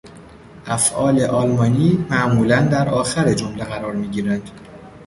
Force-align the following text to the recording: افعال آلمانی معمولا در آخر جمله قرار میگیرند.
افعال 0.65 1.21
آلمانی 1.21 2.05
معمولا 2.09 2.61
در 2.61 2.89
آخر 2.89 3.33
جمله 3.33 3.63
قرار 3.63 3.95
میگیرند. 3.95 4.49